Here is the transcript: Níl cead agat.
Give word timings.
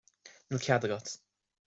Níl 0.53 0.63
cead 0.63 0.87
agat. 0.89 1.13